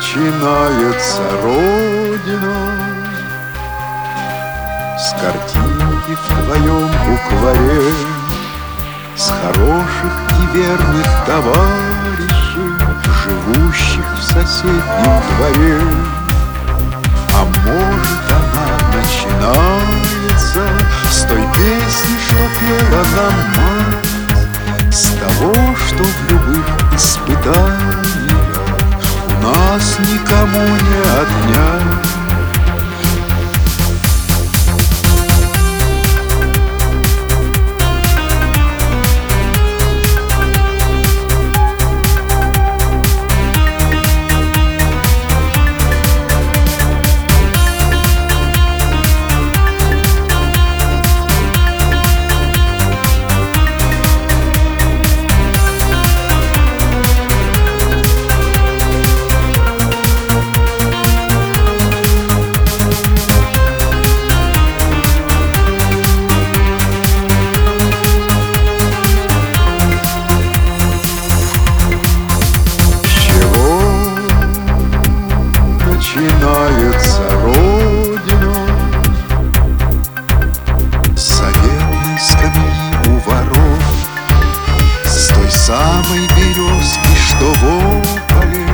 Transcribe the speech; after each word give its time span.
начинается 0.00 1.22
Родина. 1.42 2.56
С 4.98 5.12
картинки 5.12 6.14
в 6.14 6.44
твоем 6.44 6.88
букваре 7.06 7.82
С 9.16 9.30
хороших 9.30 10.14
и 10.30 10.56
верных 10.56 11.06
товарищей 11.26 12.70
Живущих 13.24 14.06
в 14.18 14.22
соседнем 14.22 15.22
дворе. 15.36 15.80
А 17.32 17.44
может 17.66 18.24
она 18.28 18.68
начинается 18.94 20.62
С 21.10 21.22
той 21.22 21.44
песни, 21.54 22.16
что 22.26 22.42
пела 22.60 23.04
нам 23.16 23.59
испытаниях 27.50 28.60
У 29.28 29.42
нас 29.42 29.98
никому 30.00 30.66
не 30.66 31.00
отнять 31.20 32.09
самой 85.70 86.26
березки, 86.36 87.14
что 87.28 87.46
в 87.52 87.64
ополе 87.64 88.66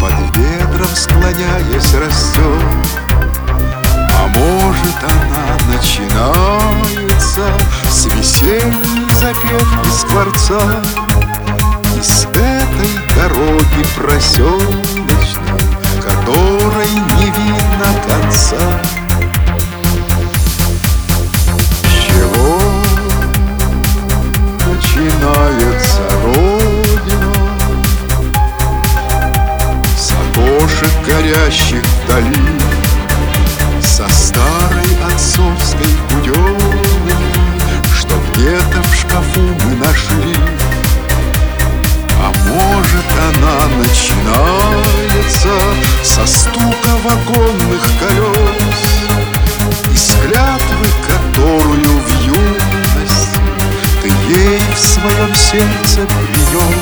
Под 0.00 0.36
ветром 0.36 0.96
склоняясь 0.96 1.94
растет 1.94 3.00
А 4.18 4.26
может 4.34 4.98
она 5.04 5.46
начинается 5.72 7.44
С 7.88 8.06
весенней 8.06 9.08
запевки 9.20 9.90
скворца. 9.90 10.60
И 11.96 12.02
с 12.02 12.24
этой 12.24 12.92
дороги 13.14 13.84
проселочной 13.96 15.20
которой 16.02 16.90
не 17.18 17.26
видно 17.26 17.49
горящих 31.20 31.82
вдали, 32.04 32.48
Со 33.80 34.08
старой 34.08 35.12
отцовской 35.12 35.88
буденой, 36.10 37.14
Что 37.98 38.14
где-то 38.32 38.82
в 38.82 38.94
шкафу 38.94 39.40
мы 39.40 39.74
нашли. 39.76 40.36
А 42.22 42.32
может 42.48 43.10
она 43.28 43.58
начинается 43.78 45.54
Со 46.02 46.26
стука 46.26 46.90
вагонных 47.02 47.82
колес 47.98 48.82
Из 49.94 50.06
клятвы, 50.22 50.88
которую 51.08 51.98
в 51.98 52.10
юности 52.26 53.40
Ты 54.02 54.08
ей 54.28 54.60
в 54.74 54.78
своем 54.78 55.34
сердце 55.34 56.06
принес 56.06 56.79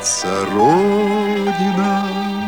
начинается 0.00 0.46
Родина. 0.46 2.39